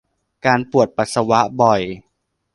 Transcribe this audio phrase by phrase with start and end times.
[0.45, 1.81] การปวดปัสสาวะบ่อย